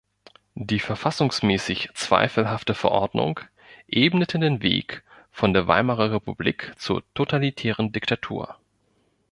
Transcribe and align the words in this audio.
Die 0.55 0.79
verfassungsmäßig 0.79 1.89
zweifelhafte 1.93 2.73
Verordnung 2.73 3.39
ebnete 3.87 4.39
den 4.39 4.63
Weg 4.63 5.03
von 5.29 5.53
der 5.53 5.67
Weimarer 5.67 6.09
Republik 6.11 6.73
zur 6.75 7.03
totalitären 7.13 7.91
Diktatur. 7.91 8.57